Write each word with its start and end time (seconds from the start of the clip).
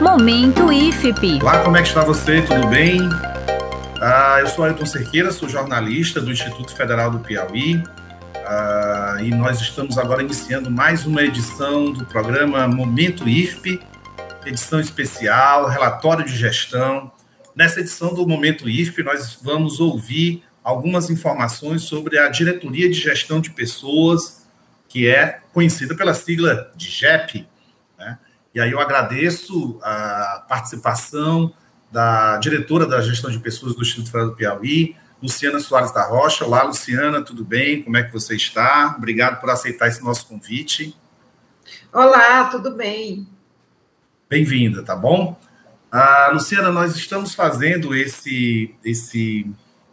Momento 0.00 0.72
IFP. 0.72 1.40
Olá, 1.42 1.62
como 1.62 1.76
é 1.76 1.82
que 1.82 1.88
está 1.88 2.02
você? 2.02 2.40
Tudo 2.40 2.66
bem? 2.68 3.00
Ah, 4.00 4.38
eu 4.40 4.46
sou 4.46 4.64
Ailton 4.64 4.86
Cerqueira, 4.86 5.30
sou 5.30 5.46
jornalista 5.46 6.22
do 6.22 6.32
Instituto 6.32 6.74
Federal 6.74 7.10
do 7.10 7.18
Piauí. 7.18 7.82
Ah, 8.46 9.18
e 9.20 9.30
nós 9.30 9.60
estamos 9.60 9.98
agora 9.98 10.22
iniciando 10.22 10.70
mais 10.70 11.04
uma 11.04 11.22
edição 11.22 11.92
do 11.92 12.06
programa 12.06 12.66
Momento 12.66 13.28
IFP, 13.28 13.78
edição 14.46 14.80
especial, 14.80 15.68
relatório 15.68 16.24
de 16.24 16.34
gestão. 16.34 17.12
Nessa 17.54 17.80
edição 17.80 18.14
do 18.14 18.26
Momento 18.26 18.70
IFP, 18.70 19.02
nós 19.02 19.38
vamos 19.42 19.80
ouvir 19.80 20.42
algumas 20.64 21.10
informações 21.10 21.82
sobre 21.82 22.18
a 22.18 22.28
Diretoria 22.28 22.88
de 22.88 22.98
Gestão 22.98 23.38
de 23.38 23.50
Pessoas, 23.50 24.46
que 24.88 25.06
é 25.06 25.40
conhecida 25.52 25.94
pela 25.94 26.14
sigla 26.14 26.72
de 26.74 26.88
GEP. 26.88 27.40
Né? 27.40 27.46
E 28.52 28.60
aí 28.60 28.72
eu 28.72 28.80
agradeço 28.80 29.78
a 29.80 30.44
participação 30.48 31.54
da 31.90 32.36
diretora 32.38 32.84
da 32.84 33.00
Gestão 33.00 33.30
de 33.30 33.38
Pessoas 33.38 33.76
do 33.76 33.82
Instituto 33.82 34.10
Federal 34.10 34.30
do 34.30 34.36
Piauí, 34.36 34.96
Luciana 35.22 35.60
Soares 35.60 35.92
da 35.92 36.04
Rocha. 36.04 36.44
Olá, 36.44 36.64
Luciana, 36.64 37.22
tudo 37.22 37.44
bem? 37.44 37.80
Como 37.82 37.96
é 37.96 38.02
que 38.02 38.12
você 38.12 38.34
está? 38.34 38.94
Obrigado 38.98 39.40
por 39.40 39.50
aceitar 39.50 39.86
esse 39.86 40.02
nosso 40.02 40.26
convite. 40.26 40.96
Olá, 41.92 42.46
tudo 42.46 42.72
bem? 42.72 43.28
Bem-vinda, 44.28 44.82
tá 44.82 44.96
bom? 44.96 45.38
Ah, 45.92 46.30
Luciana, 46.32 46.72
nós 46.72 46.96
estamos 46.96 47.34
fazendo 47.34 47.94
esse, 47.94 48.74
esse, 48.84 49.48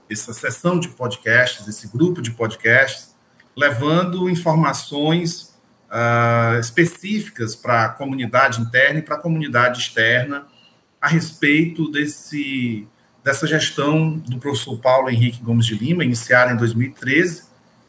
essa 0.09 0.33
sessão 0.33 0.79
de 0.79 0.89
podcasts, 0.89 1.67
esse 1.67 1.87
grupo 1.87 2.23
de 2.23 2.31
podcasts, 2.31 3.15
levando 3.55 4.27
informações 4.27 5.56
uh, 5.89 6.59
específicas 6.59 7.55
para 7.55 7.85
a 7.85 7.89
comunidade 7.89 8.61
interna 8.61 8.99
e 8.99 9.01
para 9.01 9.15
a 9.15 9.19
comunidade 9.19 9.79
externa 9.79 10.45
a 11.01 11.07
respeito 11.07 11.91
desse, 11.91 12.87
dessa 13.23 13.45
gestão 13.47 14.17
do 14.17 14.37
professor 14.39 14.77
Paulo 14.79 15.09
Henrique 15.09 15.41
Gomes 15.41 15.65
de 15.65 15.75
Lima, 15.75 16.03
iniciada 16.03 16.51
em 16.51 16.57
2013 16.57 17.43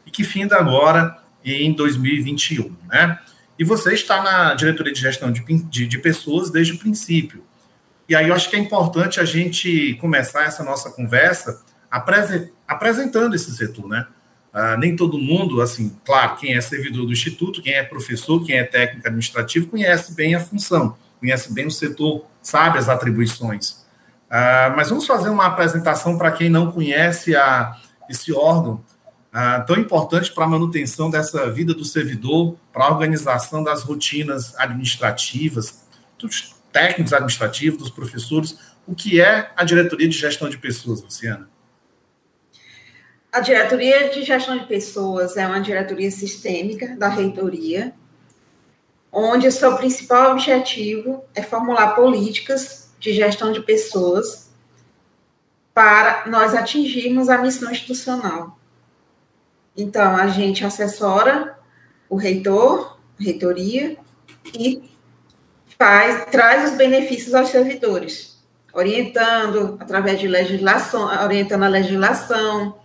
e 0.06 0.10
que 0.10 0.24
finda 0.24 0.56
agora 0.56 1.18
em 1.44 1.72
2021, 1.72 2.74
né? 2.88 3.18
E 3.58 3.64
você 3.64 3.92
está 3.92 4.22
na 4.22 4.54
diretoria 4.54 4.92
de 4.92 5.00
gestão 5.00 5.32
de, 5.32 5.42
de, 5.64 5.86
de 5.86 5.98
pessoas 5.98 6.50
desde 6.50 6.74
o 6.74 6.78
princípio. 6.78 7.42
E 8.08 8.14
aí 8.14 8.28
eu 8.28 8.34
acho 8.34 8.48
que 8.48 8.56
é 8.56 8.58
importante 8.58 9.18
a 9.18 9.24
gente 9.24 9.94
começar 10.00 10.44
essa 10.44 10.62
nossa 10.62 10.90
conversa 10.90 11.62
apresentando 11.90 13.34
esse 13.34 13.50
setor, 13.56 13.88
né? 13.88 14.06
Ah, 14.60 14.76
nem 14.76 14.96
todo 14.96 15.16
mundo, 15.16 15.62
assim, 15.62 15.96
claro, 16.04 16.34
quem 16.34 16.56
é 16.56 16.60
servidor 16.60 17.06
do 17.06 17.12
Instituto, 17.12 17.62
quem 17.62 17.74
é 17.74 17.84
professor, 17.84 18.44
quem 18.44 18.56
é 18.56 18.64
técnico 18.64 19.06
administrativo, 19.06 19.68
conhece 19.68 20.12
bem 20.16 20.34
a 20.34 20.40
função, 20.40 20.96
conhece 21.20 21.54
bem 21.54 21.68
o 21.68 21.70
setor, 21.70 22.24
sabe 22.42 22.76
as 22.76 22.88
atribuições. 22.88 23.86
Ah, 24.28 24.74
mas 24.76 24.88
vamos 24.88 25.06
fazer 25.06 25.28
uma 25.28 25.46
apresentação 25.46 26.18
para 26.18 26.32
quem 26.32 26.50
não 26.50 26.72
conhece 26.72 27.36
a, 27.36 27.76
esse 28.10 28.32
órgão 28.32 28.82
ah, 29.32 29.60
tão 29.60 29.76
importante 29.76 30.32
para 30.32 30.42
a 30.42 30.48
manutenção 30.48 31.08
dessa 31.08 31.48
vida 31.52 31.72
do 31.72 31.84
servidor, 31.84 32.56
para 32.72 32.86
a 32.86 32.90
organização 32.90 33.62
das 33.62 33.84
rotinas 33.84 34.56
administrativas, 34.58 35.84
dos 36.18 36.56
técnicos 36.72 37.12
administrativos, 37.12 37.78
dos 37.78 37.90
professores. 37.90 38.58
O 38.88 38.92
que 38.92 39.20
é 39.20 39.52
a 39.56 39.62
diretoria 39.62 40.08
de 40.08 40.18
gestão 40.18 40.48
de 40.48 40.58
pessoas, 40.58 41.00
Luciana? 41.00 41.48
A 43.30 43.40
diretoria 43.40 44.08
de 44.08 44.22
gestão 44.22 44.56
de 44.56 44.66
pessoas 44.66 45.36
é 45.36 45.46
uma 45.46 45.60
diretoria 45.60 46.10
sistêmica 46.10 46.96
da 46.96 47.08
reitoria, 47.08 47.92
onde 49.12 49.46
o 49.46 49.52
seu 49.52 49.76
principal 49.76 50.32
objetivo 50.32 51.22
é 51.34 51.42
formular 51.42 51.94
políticas 51.94 52.90
de 52.98 53.12
gestão 53.12 53.52
de 53.52 53.60
pessoas 53.60 54.50
para 55.74 56.24
nós 56.26 56.54
atingirmos 56.54 57.28
a 57.28 57.38
missão 57.38 57.70
institucional. 57.70 58.58
Então, 59.76 60.16
a 60.16 60.26
gente 60.28 60.64
assessora 60.64 61.56
o 62.08 62.16
reitor, 62.16 62.98
a 63.20 63.22
reitoria, 63.22 63.96
e 64.58 64.90
faz, 65.78 66.24
traz 66.30 66.70
os 66.70 66.76
benefícios 66.76 67.34
aos 67.34 67.50
servidores, 67.50 68.42
orientando 68.72 69.76
através 69.78 70.18
de 70.18 70.26
legislação, 70.26 71.04
orientando 71.22 71.62
a 71.62 71.68
legislação, 71.68 72.80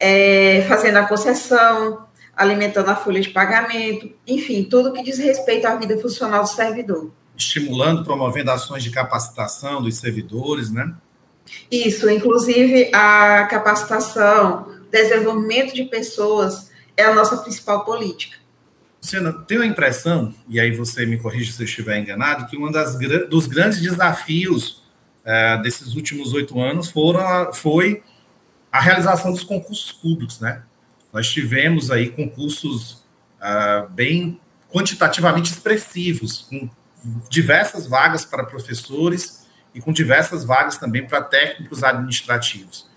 é, 0.00 0.64
fazendo 0.68 0.96
a 0.96 1.06
concessão, 1.06 2.06
alimentando 2.36 2.90
a 2.90 2.96
folha 2.96 3.20
de 3.20 3.30
pagamento, 3.30 4.12
enfim, 4.26 4.64
tudo 4.64 4.92
que 4.92 5.02
diz 5.02 5.18
respeito 5.18 5.66
à 5.66 5.74
vida 5.76 5.98
funcional 5.98 6.42
do 6.42 6.48
servidor. 6.48 7.10
Estimulando, 7.36 8.04
promovendo 8.04 8.50
ações 8.50 8.82
de 8.82 8.90
capacitação 8.90 9.82
dos 9.82 9.96
servidores, 9.96 10.70
né? 10.70 10.94
Isso, 11.70 12.08
inclusive 12.10 12.90
a 12.92 13.46
capacitação, 13.46 14.72
desenvolvimento 14.90 15.74
de 15.74 15.84
pessoas 15.84 16.70
é 16.96 17.04
a 17.04 17.14
nossa 17.14 17.36
principal 17.38 17.84
política. 17.84 18.36
Luciana, 19.00 19.32
tenho 19.46 19.62
a 19.62 19.66
impressão, 19.66 20.34
e 20.48 20.58
aí 20.58 20.72
você 20.72 21.06
me 21.06 21.16
corrige 21.18 21.52
se 21.52 21.62
eu 21.62 21.64
estiver 21.64 21.98
enganado, 21.98 22.46
que 22.46 22.56
um 22.56 22.70
das, 22.70 22.98
dos 23.28 23.46
grandes 23.46 23.80
desafios 23.80 24.82
é, 25.24 25.56
desses 25.58 25.94
últimos 25.94 26.32
oito 26.34 26.60
anos 26.60 26.90
foram, 26.90 27.52
foi 27.52 28.02
a 28.70 28.80
realização 28.80 29.32
dos 29.32 29.44
concursos 29.44 29.92
públicos, 29.92 30.40
né? 30.40 30.62
Nós 31.12 31.28
tivemos 31.28 31.90
aí 31.90 32.10
concursos 32.10 33.04
uh, 33.40 33.88
bem 33.90 34.40
quantitativamente 34.70 35.50
expressivos, 35.50 36.46
com 36.48 36.68
diversas 37.30 37.86
vagas 37.86 38.24
para 38.24 38.44
professores 38.44 39.46
e 39.74 39.80
com 39.80 39.92
diversas 39.92 40.44
vagas 40.44 40.76
também 40.76 41.06
para 41.06 41.22
técnicos 41.22 41.82
administrativos. 41.82 42.88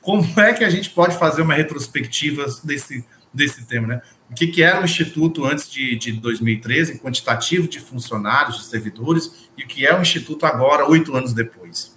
Como 0.00 0.24
é 0.40 0.52
que 0.52 0.64
a 0.64 0.70
gente 0.70 0.90
pode 0.90 1.16
fazer 1.18 1.42
uma 1.42 1.54
retrospectiva 1.54 2.46
desse, 2.64 3.04
desse 3.32 3.64
tema, 3.66 3.86
né? 3.86 4.02
O 4.30 4.34
que, 4.34 4.46
que 4.46 4.62
era 4.62 4.80
o 4.80 4.84
Instituto 4.84 5.44
antes 5.44 5.70
de, 5.70 5.96
de 5.96 6.12
2013, 6.12 6.98
quantitativo 6.98 7.68
de 7.68 7.80
funcionários, 7.80 8.58
de 8.58 8.64
servidores, 8.64 9.48
e 9.58 9.64
o 9.64 9.66
que 9.66 9.84
é 9.84 9.96
o 9.96 10.00
Instituto 10.00 10.46
agora, 10.46 10.88
oito 10.88 11.14
anos 11.16 11.32
depois? 11.32 11.96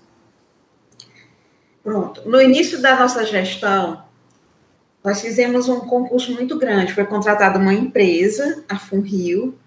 Pronto. 1.83 2.27
No 2.27 2.41
início 2.41 2.81
da 2.81 2.97
nossa 2.97 3.25
gestão, 3.25 4.03
nós 5.03 5.21
fizemos 5.21 5.67
um 5.67 5.81
concurso 5.81 6.31
muito 6.31 6.57
grande. 6.57 6.93
Foi 6.93 7.05
contratada 7.05 7.59
uma 7.59 7.73
empresa, 7.73 8.63
a 8.69 8.79
FunRio, 8.79 9.57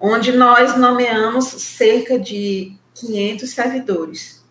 onde 0.00 0.32
nós 0.32 0.76
nomeamos 0.76 1.44
cerca 1.46 2.18
de 2.18 2.76
500 2.94 3.50
servidores, 3.50 4.44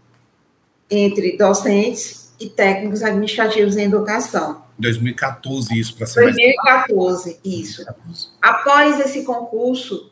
entre 0.89 1.37
docentes 1.37 2.33
e 2.39 2.49
técnicos 2.49 3.03
administrativos 3.03 3.75
em 3.75 3.83
educação. 3.83 4.63
2014, 4.79 5.77
isso, 5.77 5.95
para 5.95 6.07
ser 6.07 6.21
2014, 6.21 7.25
mais... 7.25 7.39
isso. 7.43 7.85
2014. 7.85 8.27
Após 8.41 8.99
esse 8.99 9.23
concurso, 9.23 10.11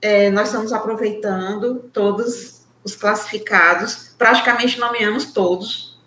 é, 0.00 0.30
nós 0.30 0.48
estamos 0.48 0.72
aproveitando 0.72 1.90
todos 1.92 2.61
os 2.84 2.96
classificados, 2.96 4.14
praticamente 4.18 4.78
nomeamos 4.78 5.32
todos. 5.32 6.00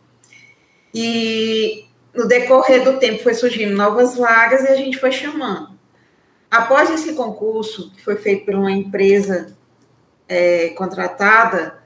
E 0.94 1.86
no 2.14 2.28
decorrer 2.28 2.84
do 2.84 3.00
tempo 3.00 3.24
foi 3.24 3.34
surgindo 3.34 3.76
novas 3.76 4.16
vagas 4.16 4.64
e 4.64 4.68
a 4.68 4.76
gente 4.76 4.98
foi 4.98 5.12
chamando. 5.12 5.76
Após 6.50 6.90
esse 6.90 7.14
concurso, 7.14 7.92
que 7.92 8.04
foi 8.04 8.16
feito 8.16 8.46
por 8.46 8.56
uma 8.56 8.72
empresa 8.72 9.56
é, 10.28 10.70
contratada, 10.70 11.80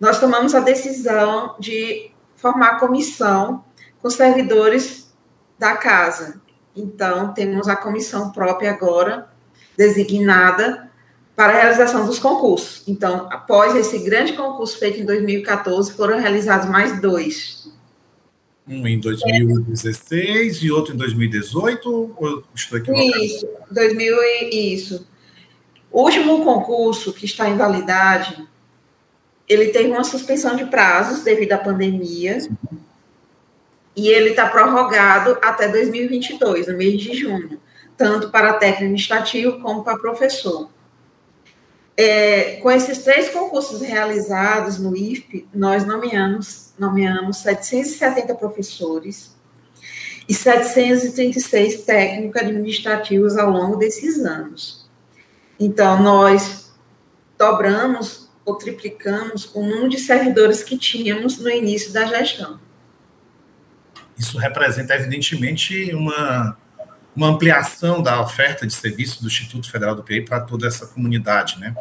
nós 0.00 0.18
tomamos 0.18 0.54
a 0.54 0.60
decisão 0.60 1.56
de 1.58 2.10
formar 2.36 2.78
comissão 2.78 3.64
com 4.00 4.10
servidores 4.10 5.14
da 5.58 5.76
casa. 5.76 6.40
Então, 6.76 7.32
temos 7.32 7.68
a 7.68 7.76
comissão 7.76 8.30
própria 8.32 8.70
agora, 8.70 9.28
designada, 9.76 10.90
para 11.36 11.52
a 11.52 11.56
realização 11.56 12.06
dos 12.06 12.18
concursos. 12.18 12.82
Então, 12.86 13.28
após 13.30 13.74
esse 13.74 13.98
grande 13.98 14.34
concurso 14.34 14.78
feito 14.78 15.00
em 15.00 15.04
2014, 15.04 15.92
foram 15.92 16.20
realizados 16.20 16.68
mais 16.68 17.00
dois. 17.00 17.68
Um 18.66 18.86
em 18.86 18.98
2016 18.98 20.62
é. 20.62 20.64
e 20.64 20.70
outro 20.70 20.94
em 20.94 20.96
2018? 20.96 22.14
Ou 22.16 22.44
estou 22.54 22.78
equivocado? 22.78 23.24
Isso, 23.24 23.48
2000 23.70 24.16
isso. 24.52 25.06
O 25.90 26.02
último 26.02 26.42
concurso 26.44 27.12
que 27.12 27.24
está 27.24 27.48
em 27.48 27.56
validade, 27.56 28.48
ele 29.48 29.68
teve 29.68 29.90
uma 29.90 30.04
suspensão 30.04 30.56
de 30.56 30.66
prazos 30.66 31.22
devido 31.22 31.52
à 31.52 31.58
pandemia. 31.58 32.40
Sim. 32.40 32.56
E 33.96 34.08
ele 34.08 34.30
está 34.30 34.48
prorrogado 34.48 35.38
até 35.40 35.68
2022, 35.68 36.66
no 36.66 36.76
mês 36.76 37.00
de 37.00 37.14
junho, 37.14 37.60
tanto 37.96 38.30
para 38.30 38.54
técnico 38.54 38.82
administrativo 38.84 39.60
como 39.60 39.84
para 39.84 39.98
professor. 39.98 40.68
É, 41.96 42.56
com 42.56 42.70
esses 42.70 42.98
três 42.98 43.28
concursos 43.28 43.80
realizados 43.80 44.78
no 44.78 44.96
IFP, 44.96 45.46
nós 45.54 45.86
nomeamos, 45.86 46.72
nomeamos 46.78 47.36
770 47.38 48.34
professores 48.34 49.34
e 50.28 50.34
736 50.34 51.84
técnicos 51.84 52.42
administrativos 52.42 53.36
ao 53.36 53.50
longo 53.50 53.76
desses 53.76 54.24
anos. 54.24 54.88
Então, 55.58 56.02
nós 56.02 56.72
dobramos 57.38 58.28
ou 58.44 58.56
triplicamos 58.56 59.54
o 59.54 59.62
número 59.62 59.88
de 59.88 59.98
servidores 59.98 60.62
que 60.62 60.76
tínhamos 60.76 61.38
no 61.38 61.48
início 61.48 61.92
da 61.92 62.04
gestão. 62.06 62.60
Isso 64.18 64.38
representa, 64.38 64.94
evidentemente, 64.94 65.94
uma, 65.94 66.56
uma 67.14 67.28
ampliação 67.28 68.02
da 68.02 68.20
oferta 68.20 68.66
de 68.66 68.72
serviço 68.72 69.22
do 69.22 69.28
Instituto 69.28 69.70
Federal 69.70 69.94
do 69.94 70.02
PI 70.02 70.22
para 70.22 70.40
toda 70.40 70.66
essa 70.66 70.86
comunidade, 70.86 71.58
né? 71.58 71.74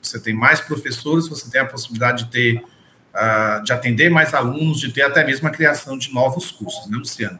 Você 0.00 0.18
tem 0.18 0.34
mais 0.34 0.60
professores, 0.60 1.28
você 1.28 1.50
tem 1.50 1.60
a 1.60 1.66
possibilidade 1.66 2.24
de 2.24 2.30
ter, 2.30 2.64
uh, 3.14 3.62
de 3.62 3.72
atender 3.72 4.10
mais 4.10 4.32
alunos, 4.32 4.80
de 4.80 4.90
ter 4.90 5.02
até 5.02 5.24
mesmo 5.24 5.46
a 5.46 5.50
criação 5.50 5.98
de 5.98 6.12
novos 6.12 6.50
cursos, 6.50 6.88
né, 6.88 6.96
Luciano? 6.96 7.38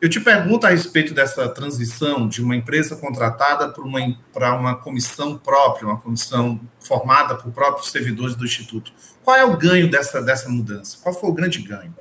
Eu 0.00 0.08
te 0.08 0.18
pergunto 0.18 0.66
a 0.66 0.70
respeito 0.70 1.14
dessa 1.14 1.48
transição 1.48 2.26
de 2.26 2.42
uma 2.42 2.56
empresa 2.56 2.96
contratada 2.96 3.68
para 3.68 3.84
uma, 3.84 4.00
para 4.32 4.52
uma 4.52 4.74
comissão 4.74 5.38
própria, 5.38 5.86
uma 5.86 6.00
comissão 6.00 6.60
formada 6.80 7.36
por 7.36 7.52
próprios 7.52 7.92
servidores 7.92 8.34
do 8.34 8.44
Instituto. 8.44 8.92
Qual 9.22 9.36
é 9.36 9.44
o 9.44 9.56
ganho 9.56 9.88
dessa, 9.88 10.20
dessa 10.20 10.48
mudança? 10.48 10.98
Qual 11.00 11.14
foi 11.14 11.30
o 11.30 11.32
grande 11.32 11.60
ganho? 11.60 11.94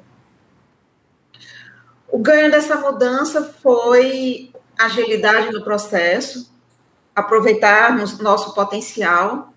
O 2.07 2.17
ganho 2.17 2.49
dessa 2.49 2.75
mudança 2.75 3.53
foi 3.61 4.50
agilidade 4.77 5.51
no 5.51 5.63
processo, 5.63 6.51
aproveitarmos 7.15 8.17
nosso 8.19 8.53
potencial 8.53 9.53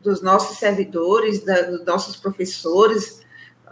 dos 0.00 0.22
nossos 0.22 0.58
servidores, 0.58 1.44
da, 1.44 1.62
dos 1.62 1.84
nossos 1.84 2.16
professores, 2.16 3.20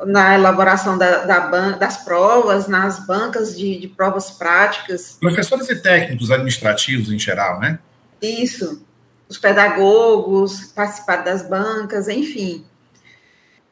na 0.06 0.34
elaboração 0.34 0.96
da, 0.96 1.24
da 1.24 1.70
das 1.72 2.04
provas, 2.04 2.68
nas 2.68 3.04
bancas 3.04 3.56
de, 3.56 3.78
de, 3.78 3.88
provas 3.88 4.30
práticas. 4.30 5.16
Professores 5.20 5.68
e 5.68 5.76
técnicos 5.76 6.30
administrativos 6.30 7.10
em 7.10 7.18
geral, 7.18 7.58
né? 7.58 7.78
Isso. 8.22 8.84
Os 9.28 9.38
pedagogos, 9.38 10.72
participar 10.74 11.16
das 11.16 11.42
bancas, 11.42 12.08
enfim. 12.08 12.64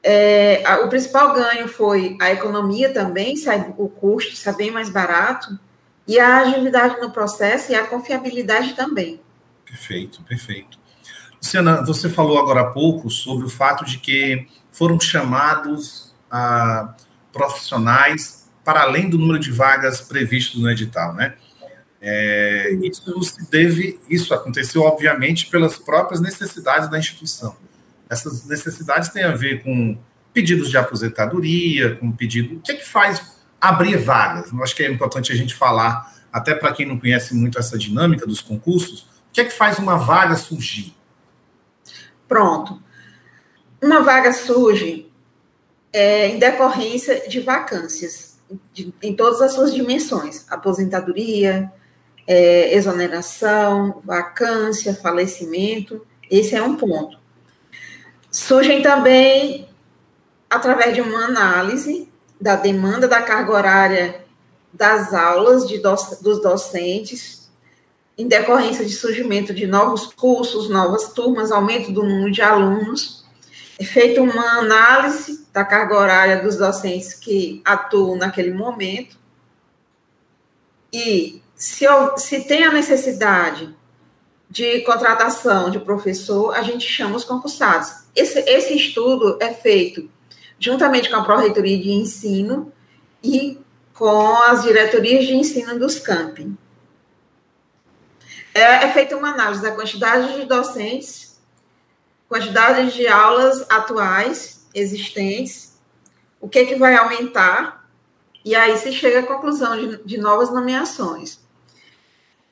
É, 0.03 0.63
a, 0.67 0.81
o 0.81 0.89
principal 0.89 1.33
ganho 1.33 1.69
foi 1.69 2.17
a 2.21 2.33
economia 2.33 2.93
também, 2.93 3.37
sai, 3.37 3.75
o 3.77 3.89
custo 3.89 4.37
sai 4.37 4.55
bem 4.55 4.71
mais 4.71 4.89
barato, 4.89 5.59
e 6.07 6.19
a 6.19 6.39
agilidade 6.39 7.01
no 7.01 7.11
processo 7.11 7.73
e 7.73 7.75
a 7.75 7.87
confiabilidade 7.87 8.75
também. 8.75 9.21
Perfeito, 9.65 10.23
perfeito. 10.23 10.79
Luciana, 11.43 11.85
você 11.85 12.09
falou 12.09 12.39
agora 12.39 12.61
há 12.61 12.71
pouco 12.71 13.11
sobre 13.11 13.47
o 13.47 13.49
fato 13.51 13.85
de 13.85 13.99
que 13.99 14.47
foram 14.71 14.99
chamados 15.01 16.15
a 16.31 16.95
profissionais 17.33 18.49
para 18.65 18.83
além 18.83 19.09
do 19.09 19.19
número 19.19 19.39
de 19.39 19.51
vagas 19.53 20.01
previstos 20.01 20.61
no 20.61 20.71
edital, 20.71 21.15
né? 21.15 21.35
É, 22.01 22.73
isso 22.83 23.23
se 23.23 23.51
deve, 23.51 23.99
isso 24.09 24.35
aconteceu 24.35 24.83
obviamente 24.83 25.47
pelas 25.47 25.77
próprias 25.77 26.21
necessidades 26.21 26.89
da 26.91 26.99
instituição. 26.99 27.57
Essas 28.09 28.45
necessidades 28.47 29.09
têm 29.09 29.25
a 29.25 29.35
ver 29.35 29.63
com 29.63 29.99
pedidos 30.33 30.71
de 30.71 30.77
aposentadoria, 30.77 31.97
com 31.97 32.13
pedido. 32.13 32.57
O 32.57 32.61
que 32.61 32.73
é 32.73 32.75
que 32.77 32.87
faz 32.87 33.36
abrir 33.61 33.97
vagas? 33.97 34.53
Eu 34.53 34.63
acho 34.63 34.75
que 34.75 34.83
é 34.83 34.91
importante 34.91 35.33
a 35.33 35.37
gente 35.37 35.55
falar, 35.55 36.15
até 36.33 36.55
para 36.55 36.73
quem 36.73 36.87
não 36.87 36.99
conhece 36.99 37.35
muito 37.35 37.59
essa 37.59 37.79
dinâmica 37.79 38.27
dos 38.27 38.41
concursos, 38.41 39.01
o 39.31 39.33
que 39.33 39.41
é 39.41 39.45
que 39.45 39.53
faz 39.53 39.79
uma 39.79 39.97
vaga 39.97 40.37
surgir? 40.37 40.95
Pronto. 42.29 42.83
Uma 43.83 44.03
vaga 44.03 44.33
surge 44.33 45.11
é, 45.93 46.29
em 46.29 46.39
decorrência 46.39 47.29
de 47.29 47.41
vacâncias, 47.41 48.39
de, 48.73 48.93
em 49.03 49.15
todas 49.15 49.41
as 49.41 49.53
suas 49.53 49.75
dimensões: 49.75 50.47
aposentadoria, 50.51 51.71
é, 52.27 52.75
exoneração, 52.75 54.03
vacância, 54.05 54.95
falecimento. 54.95 56.07
Esse 56.31 56.55
é 56.55 56.63
um 56.63 56.77
ponto. 56.77 57.19
Surgem 58.31 58.83
também 58.83 59.69
através 60.51 60.95
de 60.95 61.01
uma 61.01 61.25
análise 61.25 62.09
da 62.41 62.57
demanda 62.57 63.09
da 63.09 63.23
carga 63.23 63.53
horária 63.53 64.25
das 64.73 65.15
aulas 65.15 65.67
de 65.67 65.79
doc, 65.79 66.21
dos 66.21 66.41
docentes, 66.41 67.51
em 68.17 68.29
decorrência 68.29 68.85
de 68.85 68.93
surgimento 68.93 69.53
de 69.53 69.67
novos 69.67 70.07
cursos, 70.07 70.69
novas 70.69 71.13
turmas, 71.13 71.51
aumento 71.51 71.93
do 71.93 72.03
número 72.03 72.31
de 72.31 72.43
alunos. 72.43 73.25
É 73.79 73.85
feita 73.85 74.23
uma 74.23 74.59
análise 74.59 75.47
da 75.53 75.65
carga 75.65 75.99
horária 75.99 76.43
dos 76.43 76.57
docentes 76.57 77.15
que 77.15 77.61
atuam 77.65 78.17
naquele 78.17 78.53
momento. 78.53 79.17
E 80.93 81.43
se, 81.55 81.85
se 82.17 82.45
tem 82.45 82.65
a 82.65 82.73
necessidade 82.73 83.75
de 84.49 84.81
contratação 84.81 85.71
de 85.71 85.79
professor, 85.79 86.55
a 86.55 86.63
gente 86.63 86.87
chama 86.87 87.17
os 87.17 87.25
concursados. 87.25 88.07
Esse, 88.15 88.39
esse 88.41 88.75
estudo 88.75 89.37
é 89.41 89.53
feito 89.53 90.09
juntamente 90.59 91.11
com 91.11 91.17
a 91.17 91.25
Pró-Reitoria 91.25 91.79
de 91.79 91.91
Ensino 91.91 92.73
e 93.23 93.59
com 93.93 94.37
as 94.43 94.63
diretorias 94.63 95.27
de 95.27 95.35
ensino 95.35 95.79
dos 95.79 95.99
campi. 95.99 96.53
É, 98.55 98.85
é 98.85 98.93
feita 98.93 99.17
uma 99.17 99.31
análise 99.31 99.63
da 99.63 99.73
quantidade 99.73 100.35
de 100.35 100.47
docentes, 100.47 101.39
quantidade 102.29 102.93
de 102.93 103.07
aulas 103.07 103.67
atuais 103.71 104.67
existentes, 104.75 105.79
o 106.41 106.49
que, 106.49 106.61
é 106.61 106.67
que 106.67 106.75
vai 106.77 106.95
aumentar, 106.95 107.89
e 108.45 108.55
aí 108.55 108.77
se 108.79 108.93
chega 108.93 109.21
à 109.21 109.27
conclusão 109.27 109.77
de, 109.77 110.05
de 110.05 110.19
novas 110.19 110.51
nomeações. 110.51 111.41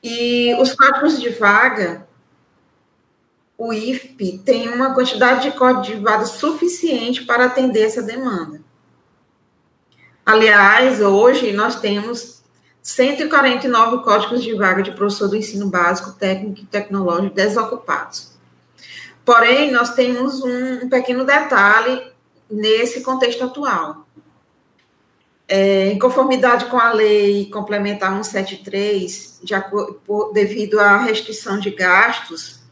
E 0.03 0.53
os 0.59 0.73
cálculos 0.75 1.19
de 1.19 1.29
vaga 1.29 2.07
o 3.57 3.71
IFP 3.71 4.41
tem 4.43 4.69
uma 4.69 4.93
quantidade 4.93 5.51
de 5.83 5.95
vaga 5.99 6.25
suficiente 6.25 7.23
para 7.23 7.45
atender 7.45 7.83
essa 7.83 8.01
demanda. 8.01 8.61
Aliás, 10.25 10.99
hoje 10.99 11.53
nós 11.53 11.79
temos 11.79 12.43
149 12.81 14.03
códigos 14.03 14.43
de 14.43 14.53
vaga 14.53 14.83
de 14.83 14.91
professor 14.91 15.29
do 15.29 15.37
ensino 15.37 15.69
básico, 15.69 16.11
técnico 16.13 16.61
e 16.61 16.65
tecnológico 16.65 17.33
desocupados. 17.33 18.35
Porém, 19.23 19.71
nós 19.71 19.93
temos 19.93 20.41
um, 20.43 20.89
pequeno 20.89 21.23
detalhe 21.25 22.11
nesse 22.49 23.01
contexto 23.01 23.43
atual. 23.43 24.05
É, 25.47 25.91
em 25.91 25.99
conformidade 25.99 26.65
com 26.65 26.77
a 26.77 26.91
lei 26.91 27.49
complementar 27.51 28.11
173, 28.11 29.39
de, 29.43 29.53
devido 30.33 30.79
à 30.79 30.97
restrição 30.97 31.59
de 31.59 31.69
gastos 31.69 32.64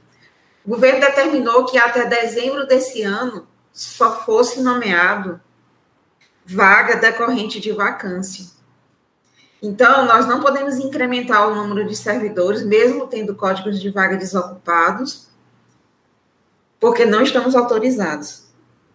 o 0.65 0.69
governo 0.69 1.01
determinou 1.01 1.65
que 1.65 1.77
até 1.77 2.05
dezembro 2.05 2.65
desse 2.65 3.03
ano 3.03 3.47
só 3.71 4.23
fosse 4.23 4.61
nomeado 4.61 5.41
vaga 6.45 6.95
decorrente 6.95 7.59
de 7.59 7.71
vacância. 7.71 8.45
Então, 9.61 10.05
nós 10.05 10.27
não 10.27 10.41
podemos 10.41 10.75
incrementar 10.75 11.47
o 11.47 11.55
número 11.55 11.87
de 11.87 11.95
servidores, 11.95 12.65
mesmo 12.65 13.07
tendo 13.07 13.33
códigos 13.33 13.79
de 13.79 13.89
vaga 13.89 14.17
desocupados, 14.17 15.29
porque 16.79 17.05
não 17.05 17.23
estamos 17.23 17.55
autorizados. 17.55 18.43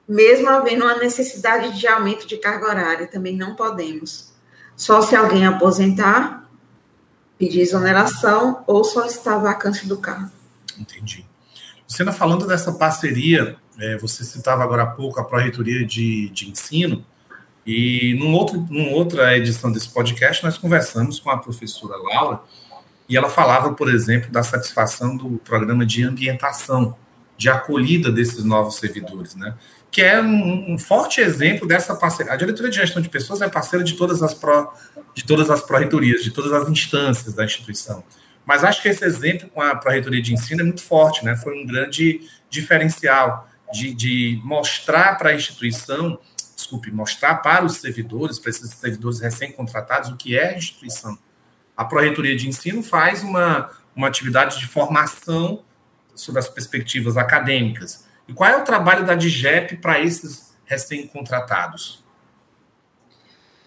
Mesmo 0.07 0.49
havendo 0.49 0.85
uma 0.85 0.97
necessidade 0.97 1.79
de 1.79 1.87
aumento 1.87 2.27
de 2.27 2.37
carga 2.37 2.67
horária, 2.67 3.07
também 3.07 3.37
não 3.37 3.55
podemos. 3.55 4.33
Só 4.77 5.01
se 5.01 5.17
alguém 5.17 5.47
aposentar, 5.47 6.47
pedir 7.39 7.61
exoneração 7.61 8.63
ou 8.67 8.85
solicitar 8.85 9.41
vacância 9.41 9.89
do 9.89 9.99
cargo. 9.99 10.31
Entendi. 10.79 11.27
Luciana, 11.89 12.13
falando 12.13 12.47
dessa 12.47 12.73
parceria, 12.73 13.57
é, 13.79 13.97
você 13.97 14.23
citava 14.23 14.63
agora 14.63 14.83
há 14.83 14.87
pouco 14.87 15.19
a 15.19 15.25
Pró-Reitoria 15.25 15.87
de, 15.87 16.29
de 16.29 16.51
Ensino, 16.51 17.05
e 17.67 18.15
num 18.19 18.35
outro, 18.35 18.67
numa 18.71 18.91
outra 18.91 19.37
edição 19.37 19.73
desse 19.73 19.89
podcast, 19.89 20.45
nós 20.45 20.59
conversamos 20.59 21.19
com 21.19 21.31
a 21.31 21.39
professora 21.39 21.97
Laura, 21.97 22.41
e 23.09 23.17
ela 23.17 23.31
falava, 23.31 23.73
por 23.73 23.89
exemplo, 23.89 24.31
da 24.31 24.43
satisfação 24.43 25.17
do 25.17 25.39
programa 25.39 25.87
de 25.87 26.03
ambientação, 26.03 26.95
de 27.39 27.49
acolhida 27.49 28.13
desses 28.13 28.45
novos 28.45 28.77
servidores, 28.77 29.35
né? 29.35 29.55
Que 29.91 30.03
é 30.03 30.21
um, 30.21 30.75
um 30.75 30.79
forte 30.79 31.21
exemplo 31.21 31.67
dessa 31.67 31.95
parceria. 31.95 32.33
A 32.33 32.37
diretoria 32.37 32.71
de 32.71 32.77
gestão 32.77 33.01
de 33.01 33.09
pessoas 33.09 33.41
é 33.41 33.49
parceira 33.49 33.83
de 33.83 33.95
todas 33.95 34.23
as 34.23 34.35
pró, 34.35 34.75
de 35.15 35.25
todas 35.25 35.49
as 35.49 35.63
pró-reitorias, 35.63 36.23
de 36.23 36.31
todas 36.31 36.53
as 36.53 36.69
instâncias 36.69 37.33
da 37.33 37.45
instituição. 37.45 38.05
Mas 38.49 38.65
acho 38.65 38.81
que 38.81 38.89
esse 38.89 39.05
exemplo 39.05 39.47
com 39.51 39.61
a 39.61 39.77
Pró-Reitoria 39.77 40.23
de 40.23 40.33
Ensino 40.33 40.63
é 40.63 40.65
muito 40.65 40.83
forte, 40.83 41.23
né? 41.23 41.37
Foi 41.37 41.55
um 41.55 41.67
grande 41.67 42.27
diferencial 42.49 43.47
de, 43.71 43.93
de 43.93 44.41
mostrar 44.43 45.19
para 45.19 45.29
a 45.29 45.35
instituição, 45.35 46.19
desculpe, 46.57 46.91
mostrar 46.91 47.35
para 47.43 47.67
os 47.67 47.75
servidores, 47.77 48.39
para 48.39 48.49
esses 48.49 48.71
servidores 48.71 49.21
recém-contratados, 49.21 50.09
o 50.09 50.17
que 50.17 50.39
é 50.39 50.55
a 50.55 50.57
instituição. 50.57 51.19
A 51.77 51.85
Pró-Reitoria 51.85 52.35
de 52.35 52.49
Ensino 52.49 52.83
faz 52.83 53.23
uma, 53.23 53.71
uma 53.95 54.09
atividade 54.09 54.59
de 54.59 54.67
formação 54.67 55.63
sobre 56.15 56.39
as 56.39 56.49
perspectivas 56.49 57.19
acadêmicas. 57.19 58.07
E 58.27 58.33
qual 58.33 58.49
é 58.49 58.57
o 58.57 58.65
trabalho 58.65 59.05
da 59.05 59.15
DIGEP 59.15 59.77
para 59.77 60.01
esses 60.01 60.55
recém-contratados? 60.65 62.03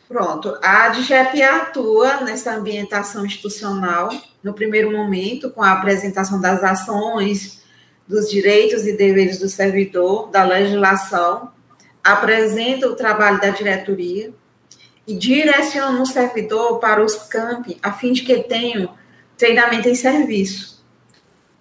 Pronto, 0.07 0.57
a 0.61 0.89
DGEP 0.89 1.41
atua 1.43 2.21
nessa 2.21 2.55
ambientação 2.55 3.25
institucional, 3.25 4.09
no 4.43 4.53
primeiro 4.53 4.91
momento, 4.91 5.51
com 5.51 5.61
a 5.61 5.71
apresentação 5.71 6.39
das 6.41 6.63
ações, 6.63 7.61
dos 8.07 8.29
direitos 8.29 8.85
e 8.85 8.93
deveres 8.93 9.39
do 9.39 9.47
servidor, 9.47 10.29
da 10.29 10.43
legislação, 10.43 11.51
apresenta 12.03 12.87
o 12.87 12.95
trabalho 12.95 13.39
da 13.39 13.49
diretoria 13.49 14.33
e 15.07 15.15
direciona 15.15 16.01
o 16.01 16.05
servidor 16.05 16.79
para 16.79 17.03
os 17.03 17.15
campi, 17.15 17.77
a 17.81 17.91
fim 17.91 18.11
de 18.11 18.23
que 18.23 18.43
tenham 18.43 18.93
treinamento 19.37 19.87
em 19.87 19.95
serviço. 19.95 20.83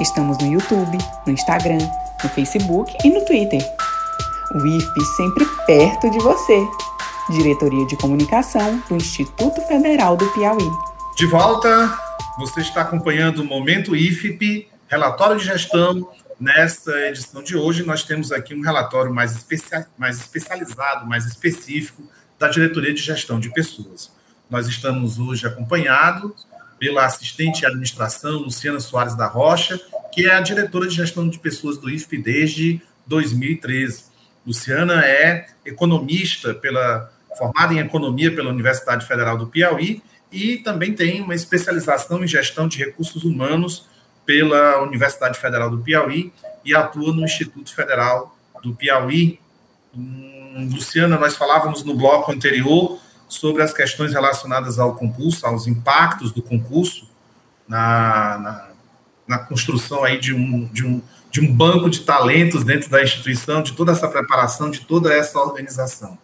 Estamos 0.00 0.38
no 0.38 0.50
YouTube, 0.50 0.96
no 1.26 1.32
Instagram, 1.32 1.78
no 2.24 2.30
Facebook 2.30 2.90
e 3.04 3.10
no 3.10 3.22
Twitter. 3.26 3.60
O 4.54 4.66
IFE 4.66 5.04
sempre 5.14 5.44
perto 5.66 6.10
de 6.10 6.18
você. 6.20 6.66
Diretoria 7.28 7.86
de 7.86 7.98
Comunicação 7.98 8.82
do 8.88 8.96
Instituto 8.96 9.60
Federal 9.60 10.16
do 10.16 10.26
Piauí. 10.32 10.70
De 11.14 11.26
volta, 11.26 11.94
você 12.38 12.62
está 12.62 12.80
acompanhando 12.80 13.40
o 13.40 13.44
Momento 13.44 13.94
IFP, 13.94 14.68
relatório 14.88 15.36
de 15.36 15.44
gestão. 15.44 16.08
Nesta 16.40 16.92
edição 17.08 17.42
de 17.42 17.54
hoje, 17.54 17.84
nós 17.84 18.02
temos 18.02 18.32
aqui 18.32 18.54
um 18.54 18.62
relatório 18.62 19.12
mais, 19.12 19.36
especia 19.36 19.86
mais 19.98 20.18
especializado, 20.18 21.06
mais 21.06 21.26
específico 21.26 22.02
da 22.38 22.48
Diretoria 22.48 22.94
de 22.94 23.02
Gestão 23.02 23.38
de 23.38 23.52
Pessoas. 23.52 24.10
Nós 24.48 24.66
estamos 24.66 25.18
hoje 25.18 25.46
acompanhados 25.46 26.48
pela 26.80 27.04
assistente 27.04 27.60
de 27.60 27.66
administração, 27.66 28.38
Luciana 28.38 28.80
Soares 28.80 29.14
da 29.14 29.26
Rocha, 29.26 29.78
que 30.10 30.26
é 30.26 30.34
a 30.34 30.40
diretora 30.40 30.88
de 30.88 30.94
gestão 30.96 31.28
de 31.28 31.38
pessoas 31.38 31.76
do 31.76 31.90
IFP 31.90 32.16
desde 32.16 32.80
2013. 33.06 34.04
Luciana 34.46 35.04
é 35.04 35.46
economista 35.64 36.54
pela 36.54 37.12
formada 37.36 37.74
em 37.74 37.78
economia 37.78 38.34
pela 38.34 38.48
Universidade 38.48 39.06
Federal 39.06 39.36
do 39.36 39.46
Piauí 39.46 40.02
e 40.32 40.56
também 40.56 40.94
tem 40.94 41.20
uma 41.20 41.34
especialização 41.34 42.24
em 42.24 42.26
gestão 42.26 42.66
de 42.66 42.78
recursos 42.78 43.24
humanos 43.24 43.86
pela 44.24 44.82
Universidade 44.82 45.38
Federal 45.38 45.70
do 45.70 45.78
Piauí 45.78 46.32
e 46.64 46.74
atua 46.74 47.12
no 47.12 47.24
Instituto 47.24 47.74
Federal 47.74 48.36
do 48.62 48.74
Piauí. 48.74 49.38
Hum, 49.94 50.70
Luciana, 50.72 51.18
nós 51.18 51.36
falávamos 51.36 51.84
no 51.84 51.94
bloco 51.94 52.32
anterior 52.32 52.98
sobre 53.30 53.62
as 53.62 53.72
questões 53.72 54.12
relacionadas 54.12 54.78
ao 54.78 54.96
concurso, 54.96 55.46
aos 55.46 55.66
impactos 55.66 56.32
do 56.32 56.42
concurso 56.42 57.08
na, 57.66 58.38
na, 58.38 58.68
na 59.28 59.38
construção 59.38 60.04
aí 60.04 60.18
de 60.18 60.34
um, 60.34 60.66
de, 60.66 60.84
um, 60.84 61.00
de 61.30 61.40
um 61.40 61.50
banco 61.50 61.88
de 61.88 62.00
talentos 62.00 62.64
dentro 62.64 62.90
da 62.90 63.02
instituição, 63.02 63.62
de 63.62 63.72
toda 63.72 63.92
essa 63.92 64.08
preparação, 64.08 64.68
de 64.68 64.80
toda 64.80 65.14
essa 65.14 65.38
organização. 65.38 66.18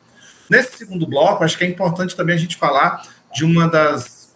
Nesse 0.51 0.77
segundo 0.77 1.07
bloco, 1.07 1.45
acho 1.45 1.57
que 1.57 1.65
é 1.65 1.69
importante 1.69 2.17
também 2.17 2.35
a 2.35 2.39
gente 2.39 2.57
falar 2.57 3.07
de 3.33 3.45
uma 3.45 3.69
das 3.69 4.27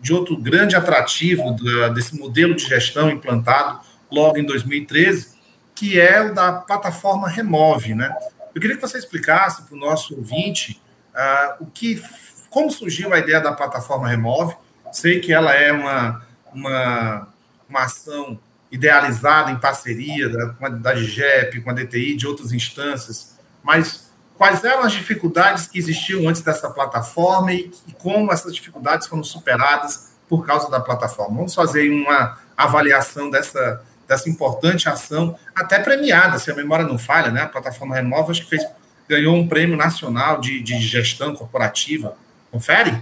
de 0.00 0.12
outro 0.12 0.36
grande 0.36 0.76
atrativo 0.76 1.56
desse 1.94 2.14
modelo 2.14 2.54
de 2.54 2.66
gestão 2.66 3.08
implantado 3.08 3.80
logo 4.12 4.36
em 4.36 4.44
2013, 4.44 5.28
que 5.74 5.98
é 5.98 6.20
o 6.20 6.34
da 6.34 6.52
plataforma 6.52 7.26
Remove, 7.26 7.94
né? 7.94 8.14
Eu 8.54 8.60
queria 8.60 8.76
que 8.76 8.82
você 8.82 8.98
explicasse 8.98 9.62
para 9.62 9.74
o 9.74 9.78
nosso 9.78 10.14
ouvinte 10.14 10.78
uh, 11.14 11.62
o 11.62 11.66
que, 11.66 12.02
como 12.50 12.70
surgiu 12.70 13.12
a 13.12 13.18
ideia 13.18 13.40
da 13.40 13.52
plataforma 13.52 14.08
Remove. 14.08 14.54
Sei 14.92 15.20
que 15.20 15.32
ela 15.32 15.52
é 15.52 15.72
uma, 15.72 16.22
uma, 16.52 17.28
uma 17.68 17.82
ação 17.82 18.38
idealizada 18.70 19.50
em 19.50 19.56
parceria 19.56 20.28
da, 20.28 20.48
com 20.50 20.66
a 20.66 20.68
da 20.68 20.94
GEP, 20.94 21.60
com 21.60 21.70
a 21.70 21.72
DTI, 21.72 22.16
de 22.16 22.26
outras 22.26 22.52
instâncias, 22.52 23.38
mas 23.62 24.10
quais 24.36 24.64
eram 24.64 24.82
as 24.82 24.92
dificuldades 24.92 25.66
que 25.66 25.78
existiam 25.78 26.28
antes 26.28 26.42
dessa 26.42 26.68
plataforma 26.70 27.52
e, 27.52 27.70
e, 27.86 27.92
como 27.92 28.32
essas 28.32 28.54
dificuldades 28.54 29.06
foram 29.06 29.22
superadas 29.22 30.14
por 30.28 30.44
causa 30.44 30.70
da 30.70 30.80
plataforma. 30.80 31.36
Vamos 31.36 31.54
fazer 31.54 31.88
uma 31.90 32.38
avaliação 32.56 33.30
dessa, 33.30 33.82
dessa 34.08 34.28
importante 34.28 34.88
ação, 34.88 35.38
até 35.54 35.78
premiada, 35.78 36.38
se 36.38 36.50
a 36.50 36.54
memória 36.54 36.84
não 36.84 36.98
falha, 36.98 37.30
né? 37.30 37.42
A 37.42 37.48
plataforma 37.48 37.94
Renova 37.94 38.32
acho 38.32 38.42
que 38.42 38.50
fez, 38.50 38.66
ganhou 39.08 39.34
um 39.36 39.46
prêmio 39.46 39.76
nacional 39.76 40.40
de, 40.40 40.62
de 40.62 40.78
gestão 40.80 41.34
corporativa. 41.34 42.16
Confere? 42.50 43.00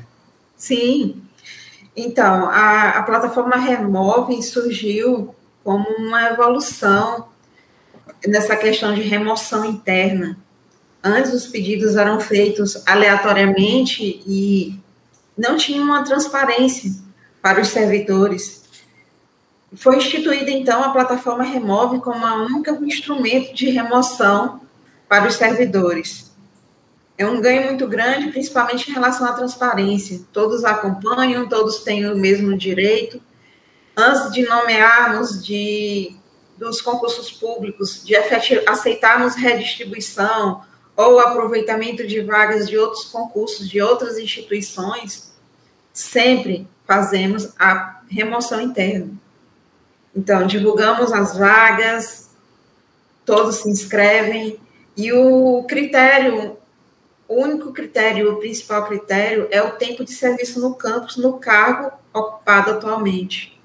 Sim. 0.56 1.22
Então, 1.96 2.48
a, 2.48 2.90
a 2.90 3.02
plataforma 3.02 3.56
Remove 3.56 4.42
surgiu 4.42 5.34
como 5.62 5.88
uma 5.98 6.30
evolução 6.30 7.28
nessa 8.26 8.56
questão 8.56 8.94
de 8.94 9.02
remoção 9.02 9.64
interna 9.64 10.38
Antes 11.04 11.32
os 11.32 11.46
pedidos 11.48 11.96
eram 11.96 12.20
feitos 12.20 12.80
aleatoriamente 12.86 14.22
e 14.24 14.78
não 15.36 15.56
tinha 15.56 15.82
uma 15.82 16.04
transparência 16.04 16.92
para 17.40 17.60
os 17.60 17.68
servidores. 17.68 18.62
Foi 19.74 19.96
instituída 19.96 20.50
então 20.50 20.80
a 20.84 20.90
plataforma 20.90 21.42
Remove 21.42 21.98
como 22.00 22.24
a 22.24 22.36
única 22.44 22.70
instrumento 22.82 23.52
de 23.52 23.68
remoção 23.70 24.60
para 25.12 25.28
os 25.28 25.34
servidores. 25.34 26.32
É 27.18 27.26
um 27.26 27.38
ganho 27.38 27.66
muito 27.66 27.86
grande, 27.86 28.30
principalmente 28.30 28.90
em 28.90 28.94
relação 28.94 29.26
à 29.26 29.34
transparência. 29.34 30.22
Todos 30.32 30.64
acompanham, 30.64 31.46
todos 31.46 31.82
têm 31.82 32.10
o 32.10 32.16
mesmo 32.16 32.56
direito. 32.56 33.20
Antes 33.94 34.32
de 34.32 34.42
nomearmos 34.46 35.44
de 35.44 36.16
dos 36.56 36.80
concursos 36.80 37.30
públicos, 37.30 38.02
de 38.02 38.16
aceitarmos 38.66 39.34
redistribuição 39.34 40.64
ou 40.96 41.20
aproveitamento 41.20 42.06
de 42.06 42.22
vagas 42.22 42.66
de 42.66 42.78
outros 42.78 43.04
concursos 43.04 43.68
de 43.68 43.82
outras 43.82 44.16
instituições, 44.16 45.34
sempre 45.92 46.66
fazemos 46.86 47.52
a 47.58 48.00
remoção 48.08 48.62
interna. 48.62 49.10
Então, 50.16 50.46
divulgamos 50.46 51.12
as 51.12 51.36
vagas, 51.36 52.30
todos 53.26 53.56
se 53.56 53.68
inscrevem, 53.68 54.58
e 54.96 55.12
o 55.12 55.64
critério, 55.68 56.56
o 57.28 57.42
único 57.42 57.72
critério, 57.72 58.32
o 58.32 58.36
principal 58.36 58.86
critério, 58.86 59.48
é 59.50 59.62
o 59.62 59.72
tempo 59.72 60.04
de 60.04 60.12
serviço 60.12 60.60
no 60.60 60.74
campus, 60.74 61.16
no 61.16 61.34
cargo 61.34 61.92
ocupado 62.12 62.72
atualmente. 62.72 63.58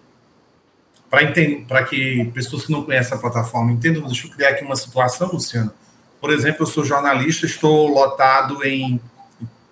Para 1.09 1.83
que 1.85 2.31
pessoas 2.33 2.65
que 2.65 2.71
não 2.71 2.83
conhecem 2.83 3.17
a 3.17 3.21
plataforma 3.21 3.71
entendam, 3.71 4.05
deixa 4.05 4.27
eu 4.27 4.31
criar 4.31 4.49
aqui 4.49 4.63
uma 4.63 4.75
situação, 4.75 5.29
Luciano 5.31 5.73
por 6.19 6.31
exemplo, 6.31 6.63
eu 6.63 6.67
sou 6.67 6.83
jornalista, 6.83 7.45
estou 7.45 7.87
lotado 7.87 8.63
em, 8.63 8.99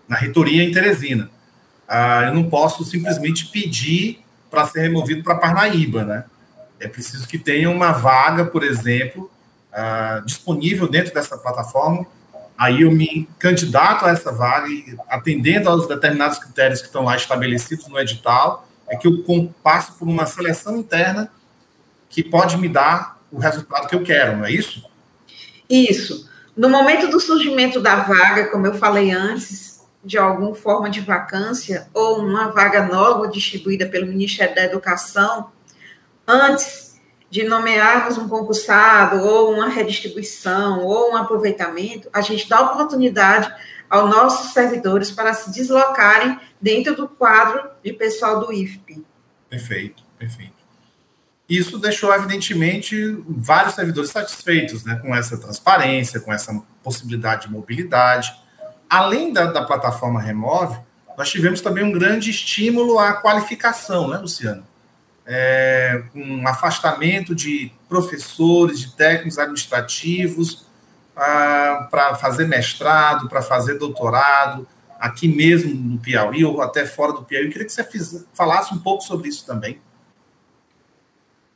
na 0.08 0.16
reitoria 0.16 0.64
em 0.64 0.72
Teresina. 0.72 1.30
Ah, 1.88 2.26
eu 2.28 2.34
não 2.34 2.50
posso 2.50 2.84
simplesmente 2.84 3.48
pedir 3.48 4.24
para 4.50 4.66
ser 4.66 4.82
removido 4.82 5.24
para 5.24 5.36
Parnaíba, 5.36 6.04
né? 6.04 6.26
É 6.80 6.88
preciso 6.88 7.28
que 7.28 7.38
tenha 7.38 7.70
uma 7.70 7.92
vaga, 7.92 8.46
por 8.46 8.64
exemplo, 8.64 9.30
ah, 9.78 10.22
disponível 10.26 10.88
dentro 10.88 11.14
dessa 11.14 11.38
plataforma. 11.38 12.08
Aí 12.58 12.84
eu 12.84 12.92
me 12.92 13.28
candidato 13.38 14.06
a 14.06 14.12
essa 14.12 14.32
vaga 14.32 14.68
atendendo 15.10 15.70
aos 15.70 15.86
determinados 15.86 16.40
critérios 16.40 16.80
que 16.80 16.88
estão 16.88 17.04
lá 17.04 17.18
estabelecidos 17.18 17.86
no 17.90 18.00
edital, 18.00 18.66
é 18.88 18.96
que 18.96 19.06
eu 19.06 19.54
passo 19.62 19.94
por 20.00 20.08
uma 20.08 20.26
seleção 20.26 20.78
interna 20.78 21.30
que 22.08 22.24
pode 22.24 22.58
me 22.58 22.70
dar 22.70 23.20
o 23.30 23.38
resultado 23.38 23.90
que 23.90 23.96
eu 23.96 24.04
quero, 24.04 24.38
não 24.38 24.46
é 24.46 24.52
isso? 24.52 24.86
Isso. 25.70 26.30
No 26.56 26.70
momento 26.70 27.10
do 27.10 27.20
surgimento 27.20 27.82
da 27.82 27.98
vaga, 27.98 28.48
como 28.48 28.66
eu 28.66 28.76
falei 28.76 29.12
antes, 29.12 29.82
de 30.06 30.18
alguma 30.18 30.56
forma 30.56 30.90
de 30.90 31.02
vacância 31.02 31.90
ou 31.94 32.20
uma 32.20 32.48
vaga 32.48 32.86
nova 32.86 33.28
distribuída 33.28 33.86
pelo 33.88 34.08
Ministério 34.08 34.56
da 34.56 34.64
Educação, 34.64 35.52
antes 36.26 36.85
de 37.30 37.44
nomearmos 37.44 38.18
um 38.18 38.28
concursado 38.28 39.24
ou 39.24 39.54
uma 39.54 39.68
redistribuição 39.68 40.86
ou 40.86 41.12
um 41.12 41.18
aproveitamento, 41.18 42.10
a 42.14 42.22
gente 42.22 42.48
dá 42.48 42.62
oportunidade 42.62 43.54
aos 43.90 44.10
nossos 44.10 44.54
servidores 44.54 45.12
para 45.12 45.34
se 45.34 45.52
deslocarem 45.52 46.40
dentro 46.60 46.96
do 46.96 47.08
quadro 47.08 47.70
de 47.84 47.94
pessoal 47.94 48.40
do 48.40 48.52
IFP. 48.52 49.04
Perfeito, 49.50 50.04
perfeito. 50.18 50.54
Isso 51.48 51.78
deixou, 51.78 52.12
evidentemente, 52.14 52.96
vários 53.28 53.76
servidores 53.76 54.10
satisfeitos 54.10 54.84
né, 54.84 54.96
com 54.96 55.16
essa 55.16 55.38
transparência, 55.38 56.20
com 56.20 56.34
essa 56.34 56.60
possibilidade 56.84 57.44
de 57.44 57.52
mobilidade. 57.52 58.34
Além 58.90 59.32
da, 59.32 59.46
da 59.46 59.64
plataforma 59.64 60.20
Remove, 60.20 60.80
nós 61.16 61.30
tivemos 61.30 61.62
também 61.62 61.84
um 61.84 61.92
grande 61.92 62.32
estímulo 62.32 62.98
à 62.98 63.14
qualificação, 63.14 64.08
né, 64.08 64.18
Luciano? 64.18 64.66
É, 65.28 66.04
um 66.14 66.48
afastamento 66.48 67.34
de 67.34 67.72
professores, 67.90 68.80
de 68.80 68.92
técnicos 68.96 69.40
administrativos, 69.40 70.66
ah, 71.16 71.88
para 71.90 72.16
fazer 72.16 72.48
mestrado, 72.48 73.28
para 73.30 73.42
fazer 73.42 73.76
doutorado, 73.76 74.68
aqui 75.00 75.28
mesmo 75.28 75.74
no 75.74 75.98
Piauí 75.98 76.44
ou 76.44 76.62
até 76.62 76.86
fora 76.86 77.14
do 77.14 77.24
Piauí. 77.24 77.46
Eu 77.46 77.52
queria 77.52 77.66
que 77.66 77.74
você 77.74 77.84
fiz, 77.84 78.26
falasse 78.34 78.74
um 78.74 78.80
pouco 78.80 79.04
sobre 79.04 79.30
isso 79.30 79.46
também. 79.46 79.80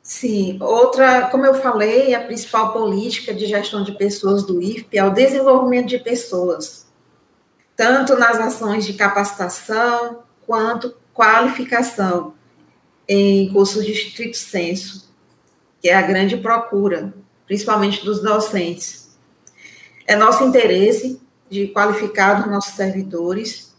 Sim, 0.02 0.58
outra, 0.60 1.26
como 1.26 1.46
eu 1.46 1.54
falei, 1.54 2.14
a 2.14 2.24
principal 2.24 2.72
política 2.72 3.32
de 3.32 3.46
gestão 3.46 3.84
de 3.84 3.92
pessoas 3.92 4.44
do 4.44 4.60
IFP 4.60 4.98
é 4.98 5.04
o 5.04 5.10
desenvolvimento 5.10 5.88
de 5.88 5.98
pessoas, 5.98 6.86
tanto 7.76 8.16
nas 8.16 8.38
ações 8.38 8.84
de 8.84 8.94
capacitação 8.94 10.24
quanto 10.46 10.96
qualificação 11.14 12.34
em 13.12 13.52
cursos 13.52 13.84
de 13.84 13.90
estrito 13.90 14.36
senso, 14.36 15.12
que 15.82 15.88
é 15.88 15.96
a 15.96 16.02
grande 16.02 16.36
procura, 16.36 17.12
principalmente 17.44 18.04
dos 18.04 18.22
docentes. 18.22 19.18
É 20.06 20.14
nosso 20.14 20.44
interesse 20.44 21.20
de 21.50 21.66
qualificar 21.66 22.40
os 22.40 22.46
nossos 22.48 22.74
servidores 22.74 23.74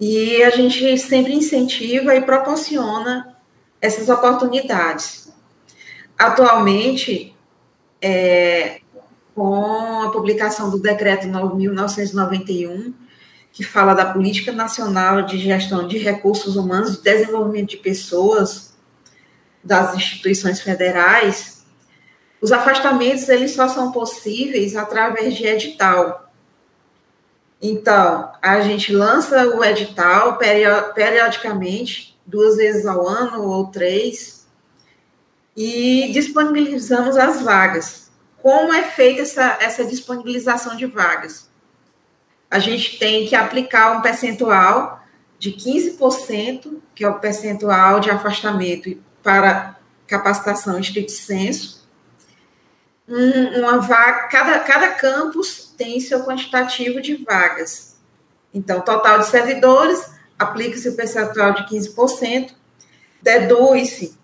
e 0.00 0.42
a 0.42 0.50
gente 0.50 0.98
sempre 0.98 1.32
incentiva 1.32 2.16
e 2.16 2.22
proporciona 2.22 3.36
essas 3.80 4.08
oportunidades. 4.08 5.32
Atualmente, 6.18 7.32
é, 8.02 8.80
com 9.36 10.02
a 10.02 10.10
publicação 10.10 10.68
do 10.68 10.80
decreto 10.80 11.28
9.991, 11.28 12.92
que 13.54 13.62
fala 13.62 13.94
da 13.94 14.12
Política 14.12 14.50
Nacional 14.50 15.22
de 15.22 15.38
Gestão 15.38 15.86
de 15.86 15.96
Recursos 15.96 16.56
Humanos 16.56 16.94
e 16.94 17.02
Desenvolvimento 17.02 17.70
de 17.70 17.76
Pessoas 17.76 18.74
das 19.62 19.94
instituições 19.94 20.60
federais, 20.60 21.64
os 22.40 22.50
afastamentos 22.50 23.28
eles 23.28 23.52
só 23.52 23.68
são 23.68 23.92
possíveis 23.92 24.74
através 24.74 25.34
de 25.34 25.46
edital. 25.46 26.32
Então, 27.62 28.32
a 28.42 28.60
gente 28.60 28.92
lança 28.92 29.46
o 29.46 29.64
edital 29.64 30.36
periodicamente, 30.36 32.18
duas 32.26 32.56
vezes 32.56 32.84
ao 32.84 33.06
ano 33.06 33.48
ou 33.48 33.68
três, 33.68 34.48
e 35.56 36.10
disponibilizamos 36.12 37.16
as 37.16 37.40
vagas. 37.40 38.10
Como 38.42 38.74
é 38.74 38.82
feita 38.82 39.22
essa, 39.22 39.58
essa 39.60 39.84
disponibilização 39.84 40.76
de 40.76 40.86
vagas? 40.86 41.53
A 42.54 42.60
gente 42.60 43.00
tem 43.00 43.26
que 43.26 43.34
aplicar 43.34 43.98
um 43.98 44.00
percentual 44.00 45.04
de 45.40 45.50
15%, 45.50 46.80
que 46.94 47.02
é 47.02 47.08
o 47.08 47.18
percentual 47.18 47.98
de 47.98 48.12
afastamento 48.12 48.96
para 49.24 49.76
capacitação 50.06 50.78
estrito 50.78 51.10
senso. 51.10 51.84
Um, 53.08 53.58
uma 53.58 53.78
vaga, 53.80 54.28
cada, 54.28 54.60
cada 54.60 54.92
campus 54.92 55.74
tem 55.76 55.98
seu 55.98 56.22
quantitativo 56.22 57.00
de 57.00 57.16
vagas. 57.24 57.96
Então, 58.54 58.80
total 58.82 59.18
de 59.18 59.26
servidores, 59.26 60.08
aplica-se 60.38 60.88
o 60.88 60.94
percentual 60.94 61.54
de 61.54 61.64
15%, 61.64 62.52
deduz-se 63.20 64.16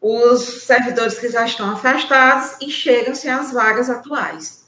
os 0.00 0.40
servidores 0.62 1.18
que 1.18 1.28
já 1.28 1.44
estão 1.44 1.72
afastados 1.72 2.56
e 2.62 2.70
chegam-se 2.70 3.28
às 3.28 3.52
vagas 3.52 3.90
atuais. 3.90 4.65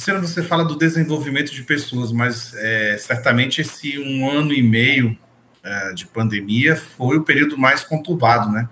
Luciana, 0.00 0.26
você 0.26 0.42
fala 0.42 0.64
do 0.64 0.76
desenvolvimento 0.76 1.52
de 1.52 1.62
pessoas, 1.62 2.10
mas 2.10 2.54
é, 2.54 2.96
certamente 2.96 3.60
esse 3.60 3.98
um 3.98 4.30
ano 4.30 4.50
e 4.50 4.62
meio 4.62 5.14
é, 5.62 5.92
de 5.92 6.06
pandemia 6.06 6.74
foi 6.74 7.18
o 7.18 7.22
período 7.22 7.58
mais 7.58 7.84
conturbado, 7.84 8.50
né? 8.50 8.66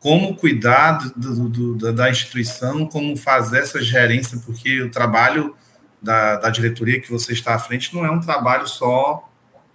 Como 0.00 0.34
cuidar 0.34 0.98
do, 1.14 1.48
do, 1.48 1.92
da 1.92 2.10
instituição, 2.10 2.86
como 2.86 3.16
fazer 3.16 3.60
essa 3.60 3.80
gerência, 3.80 4.36
porque 4.44 4.82
o 4.82 4.90
trabalho 4.90 5.54
da, 6.02 6.34
da 6.34 6.50
diretoria 6.50 7.00
que 7.00 7.08
você 7.08 7.32
está 7.32 7.54
à 7.54 7.58
frente 7.60 7.94
não 7.94 8.04
é 8.04 8.10
um 8.10 8.18
trabalho 8.18 8.66
só 8.66 9.30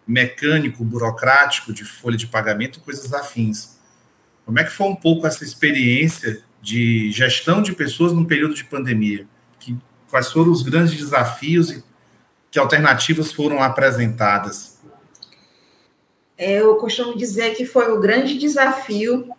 mecânico, 0.06 0.84
burocrático, 0.84 1.72
de 1.72 1.86
folha 1.86 2.18
de 2.18 2.28
pagamento, 2.28 2.82
coisas 2.82 3.14
afins. 3.14 3.80
Como 4.46 4.60
é 4.60 4.66
que 4.66 4.72
foi 4.72 4.88
um 4.88 4.96
pouco 4.98 5.26
essa 5.26 5.46
experiência 5.46 6.44
de 6.62 7.10
gestão 7.10 7.62
de 7.62 7.72
pessoas 7.72 8.12
no 8.12 8.26
período 8.26 8.54
de 8.54 8.66
pandemia? 8.66 9.26
Que, 9.62 9.78
quais 10.10 10.32
foram 10.32 10.52
os 10.52 10.62
grandes 10.62 10.96
desafios 10.96 11.72
e 11.72 11.84
que 12.50 12.60
alternativas 12.60 13.32
foram 13.32 13.62
apresentadas? 13.62 14.78
É, 16.38 16.60
eu 16.60 16.76
costumo 16.76 17.18
dizer 17.18 17.56
que 17.56 17.66
foi 17.66 17.92
o 17.92 18.00
grande 18.00 18.38
desafio 18.38 19.30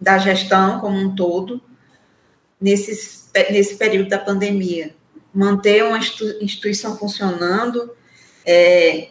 da 0.00 0.16
gestão 0.18 0.80
como 0.80 0.96
um 0.96 1.14
todo 1.14 1.60
nesse, 2.60 3.28
nesse 3.50 3.76
período 3.76 4.08
da 4.08 4.18
pandemia. 4.18 4.94
Manter 5.34 5.84
uma 5.84 5.98
instituição 5.98 6.96
funcionando, 6.96 7.94
é, 8.46 9.10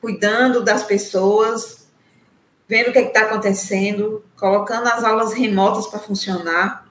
cuidando 0.00 0.62
das 0.62 0.82
pessoas, 0.84 1.88
vendo 2.68 2.90
o 2.90 2.92
que 2.92 2.98
é 2.98 3.06
está 3.06 3.22
acontecendo, 3.22 4.24
colocando 4.36 4.86
as 4.86 5.02
aulas 5.04 5.32
remotas 5.32 5.86
para 5.86 5.98
funcionar, 5.98 6.87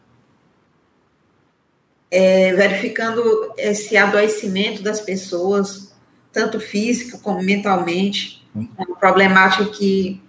é, 2.09 2.53
verificando 2.53 3.53
esse 3.57 3.97
adoecimento 3.97 4.81
das 4.81 5.01
pessoas, 5.01 5.93
tanto 6.31 6.59
físico 6.59 7.19
como 7.19 7.41
mentalmente, 7.41 8.47
uma 8.55 8.97
problemática 8.97 9.65
que 9.65 10.21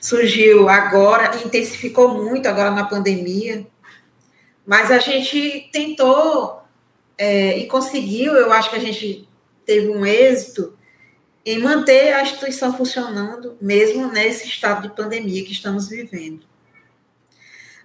surgiu 0.00 0.68
agora, 0.68 1.36
intensificou 1.44 2.22
muito 2.22 2.46
agora 2.46 2.70
na 2.70 2.84
pandemia, 2.84 3.66
mas 4.66 4.90
a 4.90 4.98
gente 4.98 5.68
tentou 5.72 6.62
é, 7.16 7.58
e 7.58 7.66
conseguiu, 7.66 8.34
eu 8.34 8.52
acho 8.52 8.70
que 8.70 8.76
a 8.76 8.80
gente 8.80 9.28
teve 9.64 9.88
um 9.88 10.04
êxito 10.04 10.76
em 11.44 11.58
manter 11.58 12.14
a 12.14 12.22
instituição 12.22 12.76
funcionando, 12.76 13.56
mesmo 13.60 14.10
nesse 14.10 14.48
estado 14.48 14.88
de 14.88 14.94
pandemia 14.94 15.44
que 15.44 15.52
estamos 15.52 15.88
vivendo. 15.88 16.46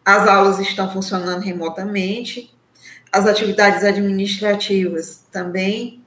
As 0.03 0.27
aulas 0.27 0.59
estão 0.59 0.91
funcionando 0.91 1.41
remotamente, 1.41 2.53
as 3.11 3.25
atividades 3.25 3.83
administrativas 3.83 5.23
também. 5.31 6.03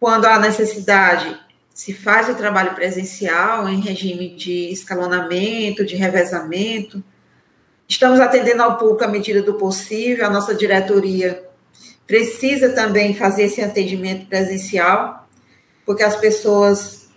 Quando 0.00 0.26
há 0.26 0.38
necessidade, 0.38 1.38
se 1.72 1.92
faz 1.92 2.28
o 2.28 2.34
trabalho 2.34 2.74
presencial 2.74 3.68
em 3.68 3.80
regime 3.80 4.34
de 4.34 4.70
escalonamento, 4.72 5.84
de 5.84 5.96
revezamento. 5.96 7.02
Estamos 7.86 8.20
atendendo 8.20 8.62
ao 8.62 8.76
público 8.76 9.04
à 9.04 9.08
medida 9.08 9.42
do 9.42 9.54
possível, 9.54 10.26
a 10.26 10.30
nossa 10.30 10.54
diretoria 10.54 11.48
precisa 12.06 12.70
também 12.70 13.14
fazer 13.14 13.44
esse 13.44 13.60
atendimento 13.60 14.26
presencial, 14.26 15.28
porque 15.84 16.02
as 16.02 16.16
pessoas, 16.16 17.08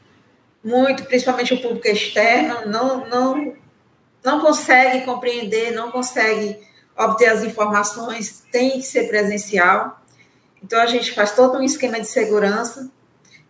muito, 0.64 1.06
principalmente 1.06 1.54
o 1.54 1.62
público 1.62 1.88
externo, 1.88 2.70
não, 2.70 3.08
não, 3.08 3.56
não 4.24 4.42
consegue 4.42 5.06
compreender, 5.06 5.72
não 5.72 5.90
consegue 5.92 6.60
obter 6.98 7.28
as 7.28 7.44
informações, 7.44 8.44
tem 8.52 8.72
que 8.80 8.84
ser 8.84 9.08
presencial. 9.08 10.02
Então, 10.64 10.80
a 10.80 10.86
gente 10.86 11.14
faz 11.14 11.32
todo 11.32 11.58
um 11.58 11.64
esquema 11.64 12.00
de 12.00 12.08
segurança 12.08 12.90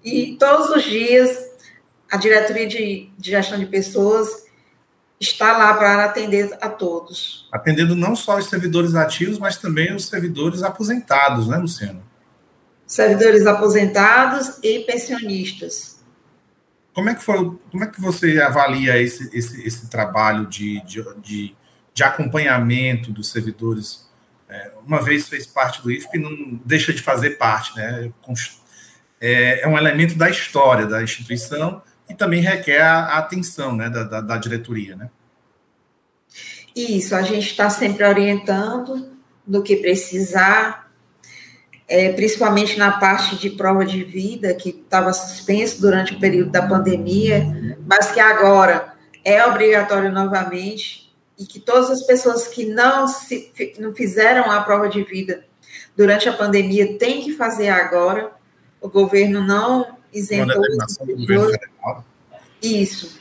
e 0.04 0.36
todos 0.40 0.70
os 0.70 0.84
dias 0.84 1.52
a 2.10 2.18
diretoria 2.18 2.68
de, 2.68 3.10
de 3.18 3.32
gestão 3.32 3.58
de 3.58 3.66
pessoas 3.66 4.46
está 5.20 5.58
lá 5.58 5.74
para 5.76 6.06
atender 6.06 6.58
a 6.60 6.68
todos. 6.68 7.48
Atendendo 7.52 7.96
não 7.96 8.16
só 8.16 8.38
os 8.38 8.50
servidores 8.50 8.96
ativos, 8.96 9.38
mas 9.38 9.58
também 9.58 9.94
os 9.96 10.08
servidores 10.08 10.64
aposentados, 10.64 11.48
né, 11.48 11.58
Luciano? 11.58 12.04
servidores 12.92 13.48
aposentados 13.48 14.60
e 14.62 14.80
pensionistas. 14.80 16.02
Como 16.94 17.10
é 17.10 17.16
que 17.16 17.24
foi, 17.24 17.38
como 17.72 17.84
é 17.86 17.88
que 17.88 18.02
você 18.02 18.42
avalia 18.42 19.02
esse, 19.02 19.30
esse, 19.34 19.66
esse 19.66 19.90
trabalho 19.90 20.46
de, 20.48 20.82
de, 20.84 21.02
de, 21.22 21.56
de 21.94 22.04
acompanhamento 22.04 23.12
dos 23.12 23.30
servidores 23.30 24.10
é, 24.52 24.70
uma 24.86 25.02
vez 25.02 25.30
fez 25.30 25.48
parte 25.48 25.82
do 25.82 25.90
IFP, 25.90 26.18
não 26.18 26.60
deixa 26.66 26.92
de 26.92 27.02
fazer 27.02 27.32
parte, 27.32 27.74
né? 27.78 28.12
É, 29.20 29.62
é 29.62 29.68
um 29.68 29.78
elemento 29.78 30.16
da 30.18 30.30
história 30.30 30.86
da 30.86 31.02
instituição 31.02 31.82
e 32.10 32.14
também 32.14 32.42
requer 32.42 32.82
a, 32.82 33.18
atenção 33.18 33.74
né, 33.74 33.90
da, 33.90 34.04
da, 34.04 34.20
da 34.20 34.38
diretoria, 34.38 34.98
né? 34.98 35.10
Isso, 36.76 37.16
a 37.16 37.22
gente 37.22 37.48
está 37.48 37.70
sempre 37.70 38.04
orientando 38.04 39.16
do 39.48 39.64
que 39.64 39.78
precisar, 39.78 40.92
é, 41.88 42.12
principalmente 42.12 42.78
na 42.78 42.92
parte 42.92 43.38
de 43.38 43.52
prova 43.52 43.86
de 43.86 44.04
vida, 44.04 44.54
que 44.54 44.70
estava 44.70 45.14
suspenso 45.14 45.80
durante 45.80 46.14
o 46.14 46.20
período 46.20 46.52
da 46.52 46.68
pandemia, 46.68 47.78
mas 47.86 48.12
que 48.12 48.20
agora 48.20 48.94
é 49.24 49.46
obrigatório 49.46 50.12
novamente, 50.12 51.01
e 51.42 51.46
que 51.48 51.60
todas 51.60 51.90
as 51.90 52.04
pessoas 52.04 52.48
que 52.48 52.68
não, 52.68 53.08
se, 53.08 53.52
não 53.80 53.96
fizeram 53.96 54.52
a 54.52 54.62
prova 54.62 54.88
de 54.88 55.04
vida 55.04 55.44
durante 55.98 56.30
a 56.30 56.34
pandemia 56.34 57.00
têm 57.00 57.24
que 57.24 57.34
fazer 57.34 57.70
agora. 57.70 58.32
O 58.80 58.88
governo 58.88 59.42
não 59.44 59.98
isentou. 60.14 60.62
Isso. 62.62 63.20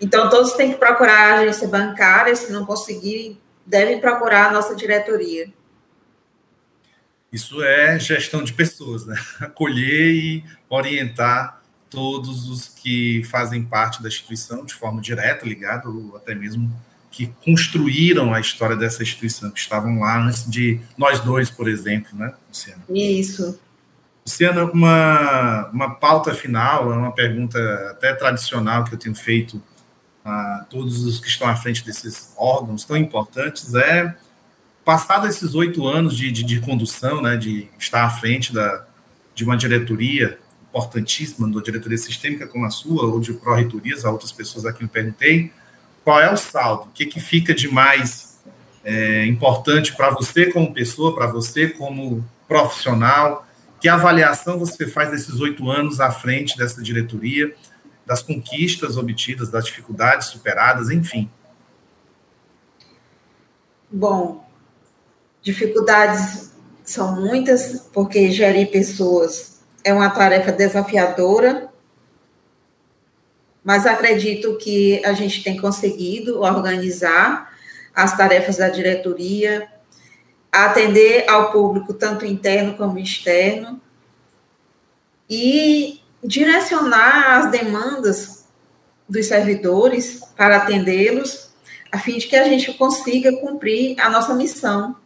Então, 0.00 0.30
todos 0.30 0.54
têm 0.54 0.72
que 0.72 0.78
procurar 0.78 1.34
a 1.34 1.40
agência 1.40 1.68
bancária, 1.68 2.34
se 2.34 2.50
não 2.50 2.64
conseguirem, 2.64 3.38
devem 3.66 4.00
procurar 4.00 4.48
a 4.48 4.52
nossa 4.52 4.74
diretoria. 4.74 5.52
Isso 7.30 7.62
é 7.62 7.98
gestão 7.98 8.42
de 8.42 8.54
pessoas, 8.54 9.04
né? 9.04 9.14
Acolher 9.40 10.14
e 10.14 10.44
orientar 10.70 11.62
todos 11.90 12.48
os 12.48 12.68
que 12.68 13.22
fazem 13.24 13.62
parte 13.62 14.02
da 14.02 14.08
instituição 14.08 14.64
de 14.64 14.72
forma 14.72 15.02
direta, 15.02 15.44
ligado, 15.44 16.10
ou 16.10 16.16
até 16.16 16.34
mesmo 16.34 16.74
que 17.12 17.30
construíram 17.44 18.32
a 18.32 18.40
história 18.40 18.74
dessa 18.74 19.02
instituição, 19.02 19.50
que 19.50 19.60
estavam 19.60 20.00
lá 20.00 20.18
antes 20.18 20.50
de 20.50 20.80
nós 20.96 21.20
dois, 21.20 21.50
por 21.50 21.68
exemplo, 21.68 22.16
né, 22.18 22.32
Luciana? 22.48 22.82
Isso. 22.88 23.60
Luciana, 24.26 24.64
uma, 24.64 25.68
uma 25.68 25.94
pauta 25.94 26.32
final, 26.32 26.90
é 26.90 26.96
uma 26.96 27.12
pergunta 27.12 27.58
até 27.90 28.14
tradicional 28.14 28.84
que 28.84 28.94
eu 28.94 28.98
tenho 28.98 29.14
feito 29.14 29.62
a 30.24 30.64
todos 30.70 31.04
os 31.04 31.20
que 31.20 31.28
estão 31.28 31.46
à 31.46 31.54
frente 31.54 31.84
desses 31.84 32.32
órgãos 32.38 32.84
tão 32.84 32.96
importantes, 32.96 33.74
é, 33.74 34.16
passado 34.84 35.26
esses 35.26 35.54
oito 35.54 35.86
anos 35.86 36.16
de, 36.16 36.32
de, 36.32 36.42
de, 36.42 36.60
condução, 36.60 37.20
né, 37.20 37.36
de 37.36 37.68
estar 37.78 38.04
à 38.04 38.10
frente 38.10 38.54
da, 38.54 38.86
de 39.34 39.44
uma 39.44 39.56
diretoria 39.56 40.38
importantíssima, 40.70 41.46
uma 41.46 41.60
diretoria 41.60 41.98
sistêmica 41.98 42.46
como 42.46 42.64
a 42.64 42.70
sua, 42.70 43.04
ou 43.04 43.20
de 43.20 43.34
pró-reitorias, 43.34 44.04
a 44.04 44.10
outras 44.10 44.32
pessoas 44.32 44.64
aqui 44.64 44.82
eu 44.82 44.88
perguntei, 44.88 45.52
qual 46.04 46.20
é 46.20 46.32
o 46.32 46.36
saldo? 46.36 46.84
O 46.84 46.92
que, 46.92 47.06
que 47.06 47.20
fica 47.20 47.54
de 47.54 47.68
mais 47.68 48.40
é, 48.84 49.26
importante 49.26 49.94
para 49.94 50.10
você 50.10 50.46
como 50.46 50.72
pessoa, 50.72 51.14
para 51.14 51.26
você 51.26 51.68
como 51.68 52.24
profissional? 52.48 53.46
Que 53.80 53.88
avaliação 53.88 54.58
você 54.58 54.86
faz 54.86 55.10
desses 55.10 55.40
oito 55.40 55.70
anos 55.70 56.00
à 56.00 56.10
frente 56.10 56.56
dessa 56.56 56.82
diretoria? 56.82 57.54
das 58.06 58.22
conquistas 58.22 58.96
obtidas, 58.96 59.50
das 59.50 59.64
dificuldades 59.64 60.28
superadas, 60.28 60.90
enfim. 60.90 61.30
Bom, 63.90 64.44
dificuldades 65.42 66.52
são 66.84 67.20
muitas, 67.20 67.88
porque 67.92 68.30
gerir 68.30 68.70
pessoas 68.70 69.60
é 69.84 69.92
uma 69.92 70.10
tarefa 70.10 70.52
desafiadora, 70.52 71.71
mas 73.64 73.86
acredito 73.86 74.56
que 74.56 75.04
a 75.04 75.12
gente 75.12 75.42
tem 75.42 75.56
conseguido 75.56 76.40
organizar 76.40 77.52
as 77.94 78.16
tarefas 78.16 78.56
da 78.56 78.68
diretoria, 78.68 79.68
atender 80.50 81.28
ao 81.28 81.52
público, 81.52 81.94
tanto 81.94 82.26
interno 82.26 82.76
como 82.76 82.98
externo, 82.98 83.80
e 85.28 86.00
direcionar 86.22 87.38
as 87.38 87.50
demandas 87.50 88.44
dos 89.08 89.26
servidores 89.26 90.20
para 90.36 90.58
atendê-los, 90.58 91.50
a 91.90 91.98
fim 91.98 92.18
de 92.18 92.26
que 92.26 92.36
a 92.36 92.44
gente 92.44 92.72
consiga 92.74 93.32
cumprir 93.36 93.98
a 94.00 94.08
nossa 94.08 94.34
missão. 94.34 94.96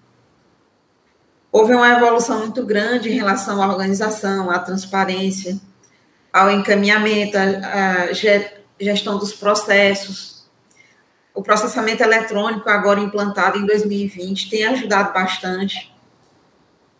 Houve 1.50 1.74
uma 1.74 1.92
evolução 1.92 2.40
muito 2.40 2.64
grande 2.64 3.10
em 3.10 3.16
relação 3.16 3.62
à 3.62 3.68
organização, 3.68 4.50
à 4.50 4.58
transparência, 4.58 5.60
ao 6.36 6.50
encaminhamento, 6.50 7.34
à 7.38 8.12
gestão 8.78 9.16
dos 9.16 9.32
processos. 9.32 10.46
O 11.34 11.42
processamento 11.42 12.02
eletrônico, 12.02 12.68
agora 12.68 13.00
implantado 13.00 13.56
em 13.56 13.64
2020, 13.64 14.50
tem 14.50 14.66
ajudado 14.66 15.14
bastante. 15.14 15.94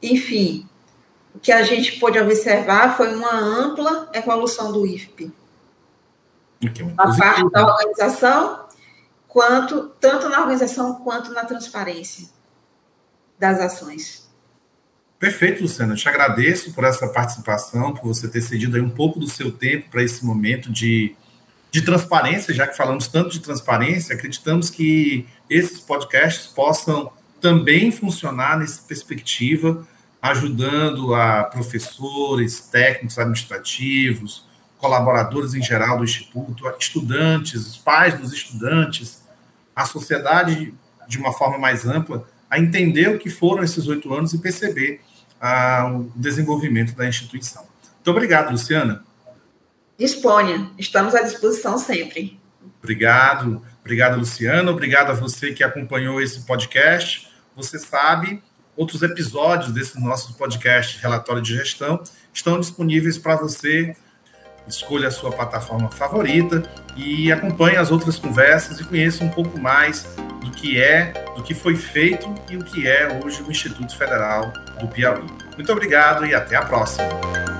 Enfim, 0.03 0.66
o 1.35 1.38
que 1.38 1.53
a 1.53 1.62
gente 1.62 1.99
pôde 1.99 2.18
observar 2.18 2.96
foi 2.96 3.14
uma 3.14 3.31
ampla 3.31 4.09
evolução 4.14 4.72
do 4.72 4.87
IFP. 4.87 5.31
Na 6.96 7.14
parte 7.14 7.51
da 7.51 7.66
organização, 7.66 8.66
quanto, 9.29 9.88
tanto 10.01 10.31
na 10.31 10.40
organização 10.40 10.94
quanto 11.05 11.31
na 11.35 11.44
transparência 11.44 12.31
das 13.38 13.61
ações. 13.61 14.26
Perfeito, 15.18 15.62
Luciana. 15.62 15.94
Eu 15.94 15.96
te 15.96 16.09
agradeço 16.09 16.72
por 16.72 16.85
essa 16.85 17.09
participação, 17.09 17.94
por 17.94 18.07
você 18.07 18.29
ter 18.29 18.42
cedido 18.42 18.76
aí 18.76 18.83
um 18.83 18.90
pouco 18.90 19.18
do 19.18 19.29
seu 19.29 19.50
tempo 19.50 19.90
para 19.90 20.02
esse 20.02 20.24
momento 20.24 20.70
de, 20.70 21.16
de 21.70 21.83
transparência, 21.83 22.52
já 22.52 22.66
que 22.66 22.76
falamos 22.76 23.09
tanto 23.09 23.31
de 23.31 23.40
transparência, 23.40 24.14
acreditamos 24.14 24.68
que 24.68 25.26
esses 25.48 25.81
podcasts 25.81 26.46
possam 26.46 27.11
também 27.40 27.90
funcionar 27.90 28.59
nessa 28.59 28.83
perspectiva 28.83 29.87
ajudando 30.20 31.14
a 31.14 31.44
professores, 31.44 32.61
técnicos 32.61 33.18
administrativos, 33.18 34.44
colaboradores 34.79 35.55
em 35.55 35.62
geral 35.62 35.98
do 35.98 36.05
Instituto, 36.05 36.64
estudantes, 36.79 37.66
os 37.66 37.76
pais 37.76 38.18
dos 38.18 38.33
estudantes, 38.33 39.22
a 39.74 39.85
sociedade 39.85 40.74
de 41.09 41.18
uma 41.18 41.33
forma 41.33 41.59
mais 41.59 41.87
ampla, 41.87 42.29
a 42.51 42.59
entender 42.59 43.09
o 43.09 43.19
que 43.19 43.31
foram 43.31 43.63
esses 43.63 43.87
oito 43.89 44.13
anos 44.15 44.33
e 44.33 44.39
perceber 44.39 45.01
ah, 45.41 45.91
o 45.93 46.13
desenvolvimento 46.15 46.95
da 46.95 47.07
instituição. 47.07 47.65
Muito 47.95 48.11
obrigado, 48.11 48.51
Luciana. 48.51 49.05
Disponha, 49.99 50.71
estamos 50.79 51.15
à 51.15 51.23
disposição 51.23 51.79
sempre. 51.79 52.39
Obrigado, 52.83 53.63
obrigado, 53.81 54.19
Luciana. 54.19 54.71
Obrigado 54.71 55.11
a 55.11 55.15
você 55.15 55.53
que 55.53 55.65
acompanhou 55.65 56.21
esse 56.21 56.43
podcast. 56.43 57.29
Você 57.55 57.79
sabe 57.79 58.43
Outros 58.77 59.03
episódios 59.03 59.73
desse 59.73 59.99
nosso 59.99 60.35
podcast 60.35 61.01
Relatório 61.01 61.41
de 61.41 61.55
Gestão 61.55 62.03
estão 62.33 62.61
disponíveis 62.61 63.17
para 63.17 63.35
você. 63.35 63.97
Escolha 64.69 65.09
a 65.09 65.11
sua 65.11 65.33
plataforma 65.33 65.91
favorita 65.91 66.63
e 66.95 67.33
acompanhe 67.33 67.77
as 67.77 67.91
outras 67.91 68.19
conversas 68.19 68.79
e 68.79 68.85
conheça 68.85 69.25
um 69.25 69.31
pouco 69.31 69.59
mais 69.59 70.07
que 70.57 70.81
é, 70.81 71.12
do 71.37 71.42
que 71.42 71.55
foi 71.55 71.77
feito 71.77 72.35
e 72.51 72.57
o 72.57 72.64
que 72.64 72.88
é 72.88 73.21
hoje 73.23 73.42
o 73.42 73.51
Instituto 73.51 73.97
Federal 73.97 74.53
do 74.81 74.88
Piauí. 74.88 75.27
Muito 75.55 75.71
obrigado 75.71 76.27
e 76.27 76.35
até 76.35 76.57
a 76.57 76.62
próxima. 76.62 77.56